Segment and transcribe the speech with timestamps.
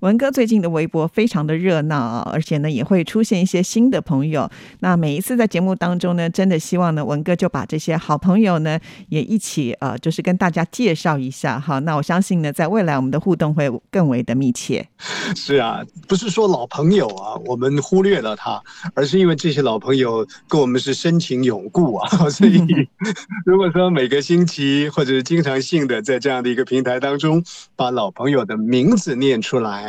[0.00, 4.48] 文哥最近的微博非常的热闹啊，而且呢也会出现一些新的朋友。
[4.80, 8.78] 那每一次在节目当中呢，真的希望呢文哥就把这些好朋友呢
[9.08, 11.78] 也一起呃，就是跟大家介绍一下哈。
[11.80, 14.86] 那我相信呢，在未来我们的互动会更为的密切。
[15.34, 18.60] 是啊，不是说老朋友啊，我们忽略了他，
[18.94, 22.28] 而是因为这些老朋友跟我们是深情永固啊。
[22.28, 22.60] 所以
[23.46, 27.42] 如果说每个星期或者是经常性的在这样的一个平台当中，
[27.74, 29.85] 把老朋友的名字念出来。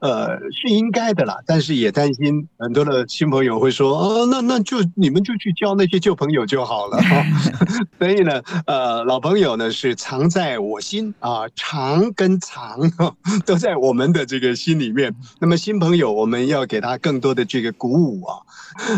[0.00, 6.98] 呃，是应该的啦，但是也担心很多的新朋友会说，哦，那那就你们就去交那些旧朋友就好了。
[7.98, 12.78] 所以呢，呃，老朋友呢是藏在我心啊，藏跟藏
[13.44, 15.14] 都在我们的这个心里面。
[15.38, 18.36] 那么新朋友，我们要给他更多的这个鼓舞啊。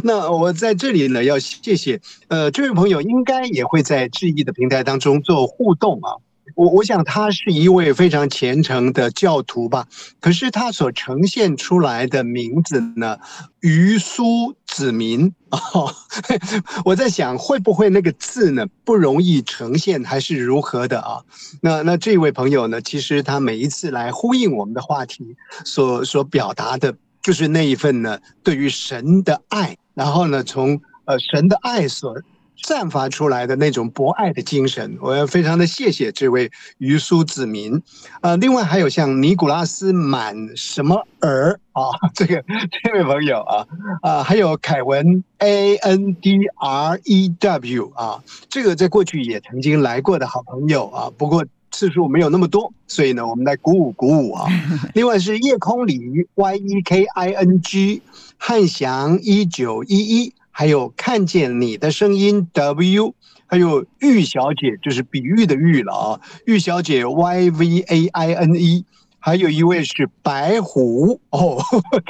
[0.04, 6.16] 那我在这里呢，要谢谢呃这位朋友，应该也会在智易的平台当中做互动啊。
[6.54, 9.86] 我我想他是一位非常虔诚的教徒吧，
[10.20, 13.18] 可是他所呈现出来的名字呢，
[13.60, 15.92] 于苏子民哦，
[16.84, 21.20] 我在想会不会那个字呢不容易呈现，还是如何的啊？
[21.60, 32.20] 那那这位朋友呢，其实他每一次来呼应我们的话题，所所表达的就是那一份呢对于神的爱，然后呢从呃神的爱所。
[32.62, 37.82] 散发出来的那种博爱的精神，我要非常的谢谢这位于苏子民，
[38.20, 41.82] 呃，另外还有像尼古拉斯满什么尔啊，
[42.14, 43.66] 这个这位朋友啊，
[44.02, 54.46] 啊，还有凯文 A N D R E W 啊，这个在过去也曾经来过的好朋友啊，不过次数没有那么多，所以呢，我们来鼓舞鼓舞啊。
[54.94, 58.02] 另外是夜空里 Y E K I N G
[58.38, 60.32] 汉翔一九一一。
[60.54, 63.14] 还有看见你的声音，W，
[63.46, 68.84] 还有玉小姐，就是比喻的玉了啊，玉小姐 Y V A I N E，
[69.18, 71.18] 还有一位是白虎。
[71.30, 71.58] 哦，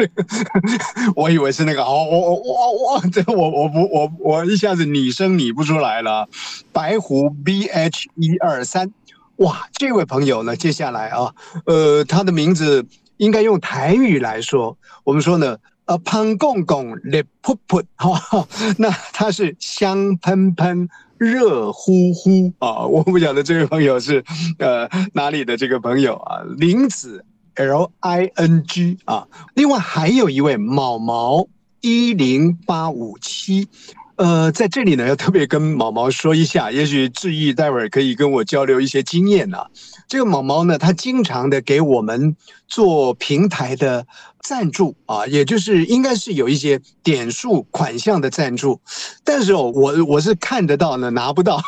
[1.14, 6.28] 我以为是那个哦，我我我我这我我不我我一下子拟声拟不出来了，
[6.72, 8.92] 白虎 B H 一二三，
[9.36, 11.32] 哇，这位朋友呢，接下来啊，
[11.64, 12.84] 呃，他的名字
[13.19, 15.56] 应该用台语来说，我们说呢。
[15.92, 18.48] 呃，潘公公热噗噗， 哈，
[18.78, 20.88] 那他是香喷喷、
[21.19, 22.86] 热乎乎啊！
[22.86, 24.25] 我不晓得这位朋友是
[24.58, 26.41] 呃哪里的这个朋友啊？
[26.56, 27.26] 林子
[27.56, 31.47] L I N G 啊，另外还有一位毛毛
[31.82, 33.69] 一零八五七。
[34.16, 39.58] 呃，在这里呢，要特别跟毛毛说一下，也许志毅待会儿可以跟我交流一些经验呢。
[40.06, 42.36] 这个毛毛呢，他经常的给我们
[42.72, 44.06] 做平台的
[44.40, 48.80] 赞助啊，也就是应该是有一些点数款项的赞助，
[49.22, 51.60] 但是哦，我我是看得到呢，拿不到，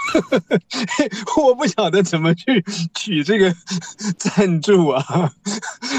[1.36, 3.54] 我不晓得怎么去取这个
[4.16, 5.30] 赞助啊。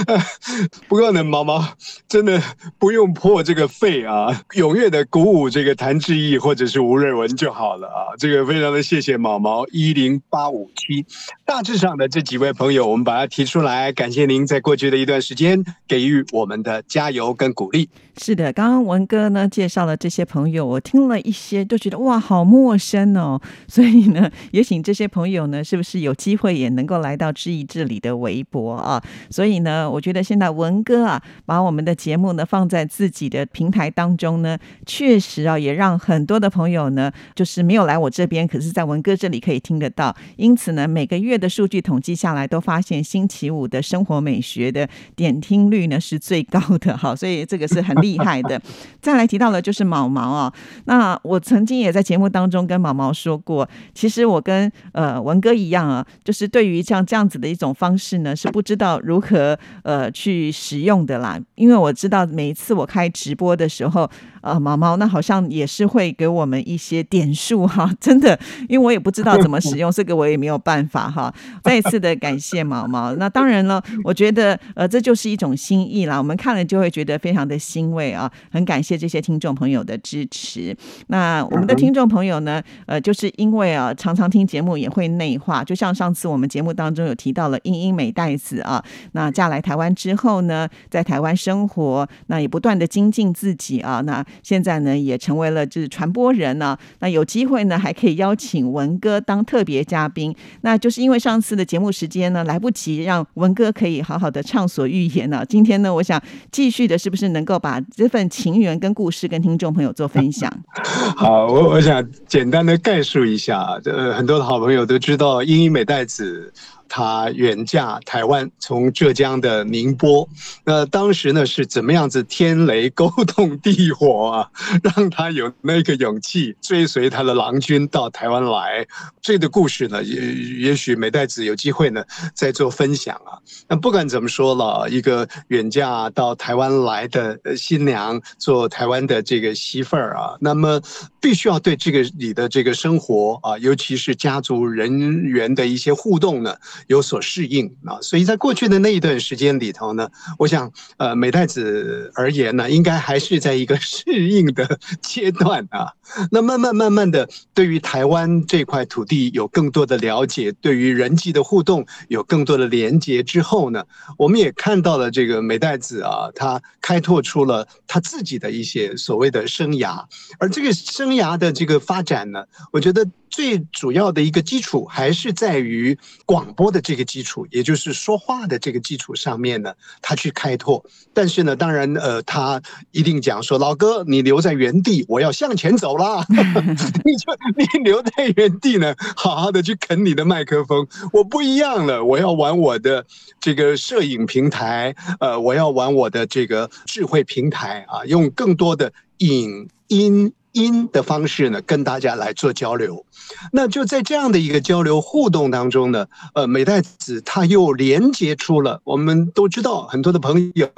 [0.89, 1.63] 不过呢，毛毛
[2.07, 2.41] 真的
[2.79, 8.17] 不用破这个费啊，踊跃的鼓舞这个谭志毅或者是吴瑞文就好了啊。
[8.17, 11.05] 这个非常的谢谢毛毛一零八五七，
[11.45, 12.35] 大致上的这几。
[12.35, 17.89] 位朋友，我们把它提出来，感谢您在过去的一段时间给予我们的加油跟鼓励。
[18.17, 23.41] 是的，刚刚文哥呢介绍了这些朋友，我听了一些，都觉得哇，好陌生哦。
[23.67, 29.03] 所以呢，也请这些朋友呢，是不是有机会也能够来到知意这里的微博啊？
[29.29, 40.15] 所以呢，我觉得现在文哥啊，把我们的节目呢放在自己的平台当中呢，确实啊，也让很多的朋友呢，就是没有来我这边，可是在文哥这里可以听得到。
[40.37, 44.84] 因此呢，每个月的数据统计下来，都发现星期五的生活美学的
[45.15, 47.95] 点听率呢是最高的哈，所以这个是很。
[48.05, 48.61] 厉害的，
[49.01, 50.53] 再来提到了就是毛毛啊。
[50.83, 61.39] 那我曾经也在节目当中跟毛毛说过，其实我跟呃文哥一样啊，就是对于像这样子的一种方式呢，是不知道如何呃去使用的啦。
[61.55, 64.07] 因为我知道每一次我开直播的时候，
[64.41, 68.37] 呃毛毛那好像也是会给我们一些点数哈，真的，
[68.67, 71.33] 因为我也不知道怎么使用这个，我也没有办法哈。
[71.63, 73.15] 再一次的感谢毛毛。
[73.15, 76.17] 那当然了，我觉得呃，这就是一种心意啦。
[76.17, 80.75] 我们看了就会觉得非常的欣慰啊，很感谢这些听众朋友的支持。
[81.07, 110.49] 那我们的听众朋友呢，呃，就是因为啊，常常听节目也会内化，就像上次我们节目当中有提到了英英美代子啊，那嫁来台湾之后呢，在台湾生活，那也不断的精进自己啊，那现在呢也成为了就是传播人呢，那有机会呢还可以邀请文哥当特别嘉宾，那就是因为上次的节目时间呢来不及让文哥可以好好的畅所欲言呢，今天呢我想继续的是不是能够把这份情缘跟故事跟听众朋友做分享？
[111.17, 116.53] 好，我我想简单的概述一下，呃，很多的好朋友都知道英英美代子。
[116.87, 120.27] 他远嫁台湾，从浙江的宁波。
[120.63, 122.23] 那当时呢是怎么样子？
[122.23, 124.49] 天雷勾动地火啊，
[124.83, 128.85] 让他有那个勇气追随他的郎君到台湾来。
[129.21, 132.03] 这个故事呢，也也许美代子有机会呢
[132.33, 133.37] 再做分享啊。
[133.67, 140.81] 那不管怎么说了，一个远嫁到台湾来的新娘，做台湾的这个媳妇儿啊，那么
[141.21, 146.55] 必须要对这个你的这个生活啊，尤其是家族人员的一些互动呢。
[146.87, 155.93] 有所适应啊，所以在过去的那一段时间里头呢，我想，呃，美代子而言呢，应该还是在一个 适应的阶段啊。
[156.31, 163.83] 那慢慢慢慢的，对于台湾这块土地有更多的了解，对于人际的互动有更多的连接之后呢，
[164.17, 170.03] 我们也看到了这个美代子啊，他开拓出了他自己的一些所谓的生涯，
[170.37, 173.05] 而这个生涯的这个发展呢，我觉得。
[173.35, 180.81] 最主要的一个基础还是在于广播的这个基础，也就是说话的这个基础上面呢，他去开拓。
[181.13, 182.61] 但是呢，当然，呃，他
[182.91, 186.25] 一定讲说：“老哥，你留在原地，我要向前走啦。
[186.29, 190.87] 你 就你留在原地呢，好好的去啃你的麦克风。
[191.11, 193.05] 我不一样了，我要玩我的
[193.41, 203.05] 这个摄影平台，呃，我要玩我的这个智慧平台啊，用更多的影音。”音的方式呢，跟大家来做交流。
[203.51, 210.69] 那就在这样的一个交流互动当中呢，呃，美代子他又连接出了我们都知道很多的朋友，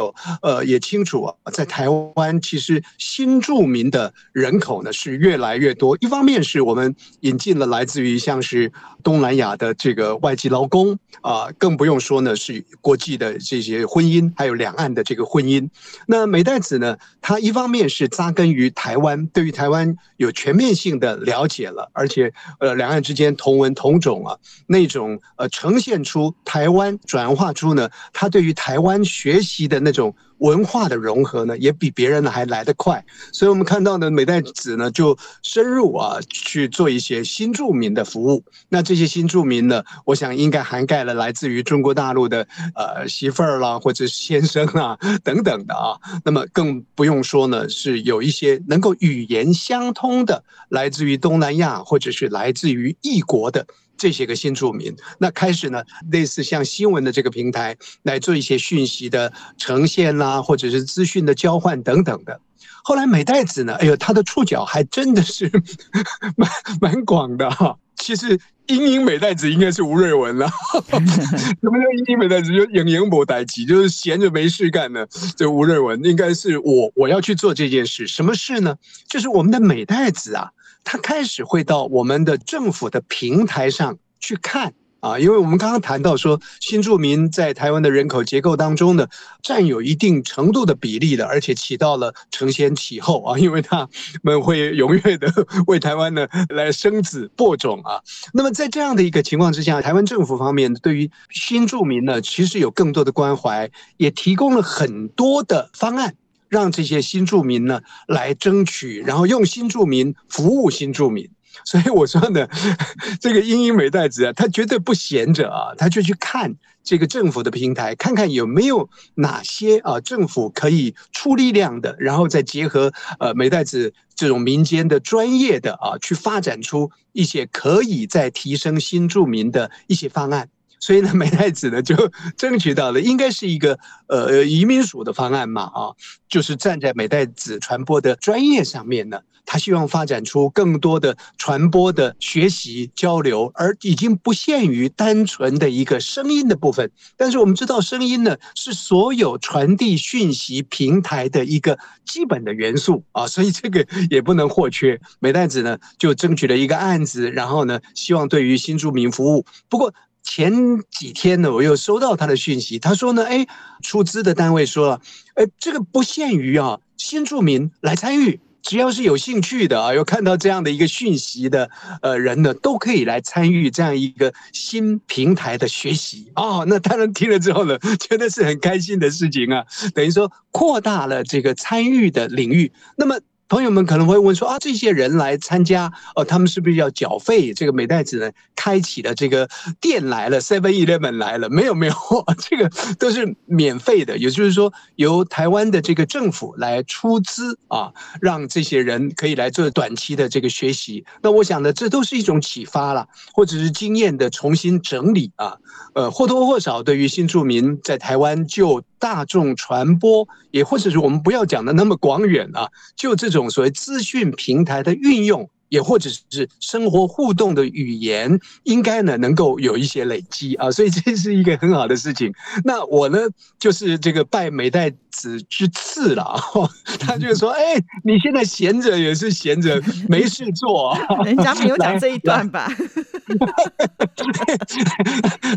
[0.42, 5.96] 呃，也清楚啊，在台湾其实新住民的人口呢是越来越多。
[6.02, 8.72] 一方面是我们引进了来自于像是
[9.04, 15.70] 东南亚的这个外籍劳工啊，更不用说呢是国际的这些婚姻，还有两岸的这个婚姻。
[16.08, 19.67] 那美代子呢，他一方面是扎根于台湾，对于台。
[19.68, 30.16] 台湾有全面性的了解了，而且呃，两岸之间同文同种啊，那种呃，呈现出台湾转化出呢，他对于台湾学习的那种。
[30.40, 38.44] 文化的融合呢，也比别人呢还来得快，所以我们看到呢，美代子呢就深入啊去做一些新住民的服务。
[38.70, 45.98] 那这些新住民呢，我想应该涵盖了来自于中国大陆的呃媳妇儿啦，或者先生啊 等等的啊。
[46.24, 53.66] 那么更不用说呢，是有一些能够语言相通的，来自于东南亚或者是来自于异国的。
[53.98, 62.40] 这些个新住民，那开始呢，类似像新闻的这个平台来做一些讯息的呈现啦，或者是资讯的交换等等的。
[62.84, 65.52] 后来美代子呢，哎呦，他的触角还真的是
[66.38, 66.50] 蛮
[66.80, 67.78] 蛮广的哈。
[67.98, 70.48] 其实英英美代子应该是吴瑞文了。
[70.90, 72.54] 什么叫英英美代子？
[72.54, 75.06] 就影影博代吉，就是闲着没事干呢。
[75.36, 78.76] 这吴瑞文应该是我我要去做这件事，什么事呢？
[79.10, 80.52] 就是我们的美代子啊。
[80.90, 84.74] 他开始会到我们的政府的平台上去看
[85.08, 89.08] 啊，因为我们刚刚谈到说，新住民在台湾的人口结构当中呢，
[89.42, 93.88] 占有一定程度的比例的，而且起到了承先启后啊，因为他
[94.22, 95.32] 们会踊跃的
[95.68, 98.02] 为台湾呢来生子播种啊。
[98.34, 106.16] 那么在这样的一个情况之下，台湾政府方面对于新住民呢，其实有更多的关怀，也提供了很多的方案。
[106.50, 111.30] 让这些新住民呢来争取，然后用新住民服务新住民。
[111.66, 112.48] 所以我说呢，
[113.20, 130.50] 这个英英美代子啊，他绝对不闲着啊，他就去看这个政府的平台，看看有没有哪些啊政府可以出力量的，然后再结合呃美代子这种民间的专业的啊，去发展出一些可以再提升新住民的一些方案。
[130.80, 131.96] 所以呢，美代子呢就
[132.38, 135.94] 争取到了，应该是一个呃移民署的方案嘛啊，
[136.30, 146.92] 就是站在美代子传播的专业上面呢，他希望发展出更多的传播的学习交流，而已经不限于单纯的一个声音的部分。
[147.16, 155.00] 但是我们知道，声音呢是所有传递讯息平台的一个基本的元素啊，所以这个 也不能或缺。
[155.20, 159.46] 美代子呢就争取了一个案子，然后呢希望对于新住民服务。
[159.70, 159.94] 不过。
[160.30, 163.48] 前几天呢，我又收到他的讯息，他说呢，哎，
[163.82, 165.02] 出资的单位说了，
[165.36, 171.70] 哎，这个不限于啊新住民来参与，只要是有兴趣的啊，有看到这样的一个讯息的
[172.02, 176.66] 呃人呢，都可以来参与这样一个新平台的学习哦。
[176.68, 179.64] 那当然听了之后呢，觉得是很开心的事情啊，
[179.96, 182.72] 等于说扩大了这个参与的领域。
[182.98, 183.18] 那么。
[183.50, 187.54] 朋友们可能会问说啊，这些人来参加，哦，他们是不是要缴费？
[187.54, 189.48] 这个美代子呢，开启了这个
[189.80, 191.94] 店来了，Seven Eleven 来了，没有没有，
[192.50, 194.18] 这个都是免费的。
[194.18, 201.06] 也就是说，由台湾的这个政府来出资啊，让这些人可以来做短期的这个学习。
[201.22, 205.56] 那我想呢，这都是一种启发了，或者是经验的重新整理啊，
[205.94, 208.84] 呃，或多或少对于新住民在台湾就。
[209.00, 215.50] 大众传播，也或者是我们不要讲的那么广远啊，就这种所谓资讯平台的运用。
[215.70, 222.34] 也或者是生活互动的语言，应该呢能够有一些累积啊，所以这是一个很好的事情。
[222.64, 223.20] 那我呢
[223.60, 226.42] 就是这个拜美代子之赐了啊，
[227.00, 232.72] 他就说：“哎，你现在闲着也是闲着，没事做， 人家没有讲这一段吧？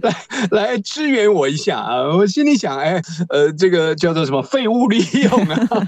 [0.02, 0.16] 来
[0.50, 2.02] 来支援我一下啊！
[2.16, 5.86] 我心里想，哎，呃，这个叫做什么废物利用啊，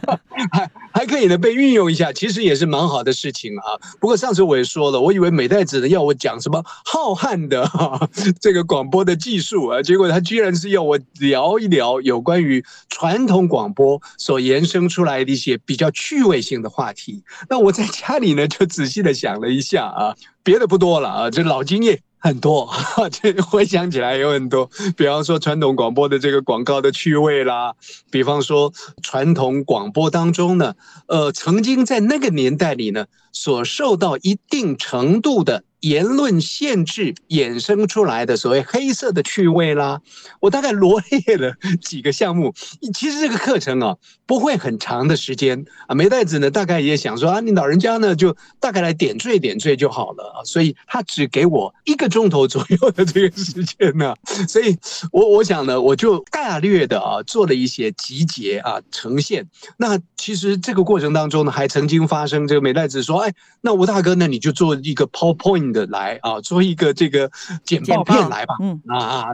[0.52, 3.76] 还还可以呢被运用一下，其实也是蛮好的事情啊。
[4.00, 4.11] 不过。
[4.16, 8.08] 上次我也说了，我以为美代子呢要我讲什么浩瀚的哈
[8.40, 17.22] 这个广播的技术啊，结果他居然是要我聊一聊有关于传统广播所延伸出来的一些比较趣味性的话题。
[17.48, 22.00] 那我在家里呢就仔细的想了一下啊，别的不多了啊，这老经验。
[22.22, 22.70] 很多，
[23.10, 27.74] 这回想起来有很多，比方说传统广播的这个广告的趣味啦，
[28.12, 30.74] 比方说传统广播当中呢，
[31.08, 35.64] 呃，曾经在那个年代里呢，所受到一定程度的。
[35.82, 40.00] 言论限制衍生出来的所谓黑色的趣味啦，
[40.40, 42.54] 我大概罗列了几个项目。
[42.94, 54.14] 其实这个课程啊不会很长的时间啊，梅代子呢大概也想说啊，你老人家呢就大概来点缀点缀就好了啊，所以他只给我一个钟头左右的这个时间呢，
[54.46, 54.76] 所以
[55.10, 59.44] 我我想呢我就大略的啊做了一些集结啊呈现。
[59.78, 65.71] 那其实这个过程当中呢还曾经发生，这个梅代子说，哎，那吴大哥呢你就做一个 PowerPoint。
[65.72, 67.30] 的来啊，做一个这个
[67.64, 68.56] 简报片来吧。
[68.60, 69.26] 嗯啊，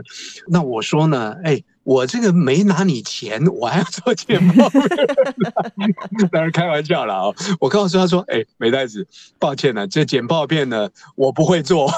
[0.48, 4.82] 那我说呢，哎，我这个没拿你钱，我还要做简报片，
[6.30, 7.34] 当然开玩笑了啊。
[7.60, 9.06] 我告诉他说，哎，美袋子，
[9.38, 11.90] 抱歉了，这简报片呢，我不会做，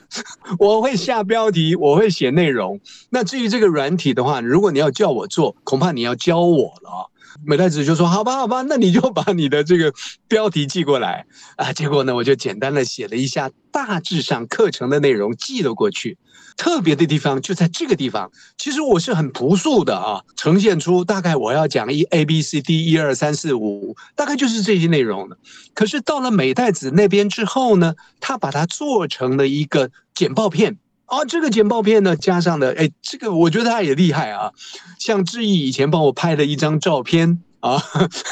[0.58, 2.80] 我会下标题，我会写内容。
[3.10, 7.10] 那至于这个软体的话，如果你要叫我做，恐怕你要教我了。
[7.44, 9.92] 美太子就说：“好吧，好吧，那你就把你的这个
[10.26, 11.26] 标题寄过来
[11.56, 16.18] 啊。”结果呢，我就简单的写了一下大致上课程的内容寄了过去。
[16.56, 25.38] 特别的地方就在这个地方，其实我是很朴素的啊，呈现出大概我要讲一 A B C D 一二三四五，大概就是这些内容的。
[25.74, 30.78] 可是到了美代子那边之后呢，他把它做成了一个简报片。
[31.08, 34.52] 啊，这个简报片呢，加上了，哎，这个我觉得他也厉害啊。
[34.98, 37.82] 像志毅以前帮我拍了一张照片啊，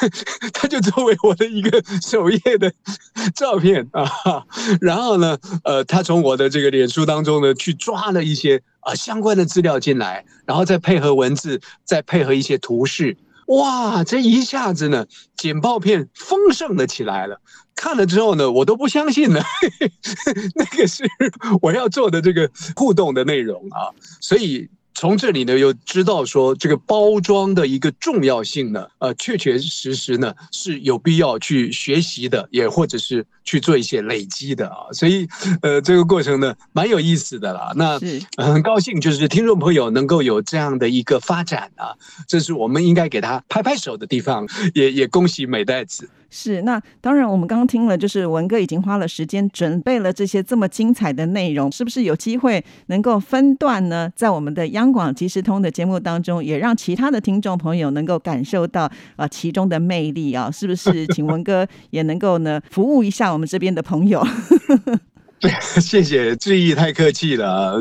[0.53, 2.71] 他就作为我的一个首页的
[3.35, 4.45] 照片啊。
[4.81, 13.17] 然后呢，呃，他从我的这个脸书当中呢，去抓了一些啊相关的资料进来，然后再配合文字，再配合一些图示。
[13.47, 17.41] 哇，这一下子呢，警报片丰盛了起来了。
[17.75, 19.43] 看了之后呢，我都不相信了，
[20.55, 21.05] 那个是
[21.61, 24.69] 我要做的这个互动的内容啊，所以。
[24.99, 34.89] 从这里呢，又知道说这个包装的一个重要性呢，呃，确确实实呢是有必要去学习的，也或者是去做一些累积的啊。
[34.93, 35.29] 所以，
[35.61, 37.75] 呃，这个过程呢蛮有意思的啦。
[37.77, 38.01] 那
[38.43, 41.93] 很高兴，就是听众朋友能够有这样的一个发展啊，
[42.27, 44.49] 这是我们应该给他拍拍手的地方。
[44.75, 46.09] 也也恭喜美代子。
[46.31, 54.11] 是，那当然，我们刚刚听了，就是文哥已经花了时间准备了这些这么精彩的内容，是不是有机会能够分段呢？
[54.15, 60.51] 在我们的央广即时通的节目当中，也让其他的听众朋友能够感受到啊其中的魅力啊？
[60.51, 61.07] 是不是？
[61.09, 64.27] 请文哥也能够呢服务一下我们这边的朋友。
[65.39, 65.51] 对，
[65.81, 67.79] 谢谢，志毅太客气了，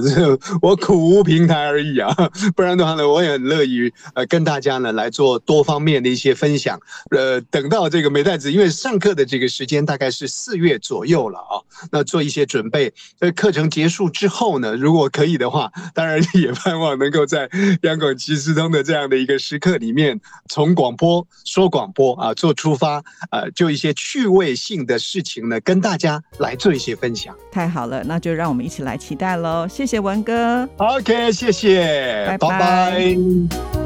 [0.61, 2.13] 我苦无平台而已啊，
[2.53, 6.77] 不然的话呢，我也很乐意呃跟大家呢来做多方面的一些分享。
[7.11, 11.55] 呃，等到这个美代子，因为上课的这个时间大概是四月左右了啊，
[11.91, 12.93] 那做一些准备。
[13.19, 17.49] 呃，课程结束之后呢，如果可以的话，当然也盼望能够在
[17.83, 20.19] 央广即时通的这样的一个时刻里面，
[20.49, 27.33] 从广播说广播啊做出发，呃，就一些趣味性的事情呢，跟大家来做一些分享。
[27.55, 29.65] 太好了，那就让我们一起来期待喽！
[29.65, 33.84] 谢谢文哥，OK，谢谢，拜拜。